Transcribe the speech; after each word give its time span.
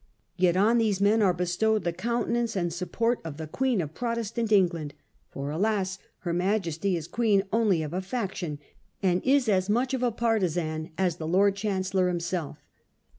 Yet 0.35 0.57
on 0.57 0.79
these 0.79 0.99
men 0.99 1.21
are 1.21 1.31
bestowed 1.31 1.83
the 1.83 1.93
countenance 1.93 2.55
and 2.55 2.73
support 2.73 3.19
of 3.23 3.37
the 3.37 3.45
Queen 3.45 3.79
of 3.81 3.93
Pro 3.93 4.15
testant 4.15 4.51
England. 4.51 4.95
For, 5.29 5.51
alas! 5.51 5.99
her 6.21 6.33
Majesty 6.33 6.97
is 6.97 7.07
Queen 7.07 7.43
only 7.53 7.83
of 7.83 7.93
a 7.93 8.01
faction, 8.01 8.57
and 9.03 9.21
is 9.23 9.47
as 9.47 9.69
much 9.69 9.93
of 9.93 10.01
a 10.01 10.09
partisan 10.11 10.89
as 10.97 11.17
the 11.17 11.27
Lord 11.27 11.55
Chancellor 11.55 12.07
himself. 12.07 12.57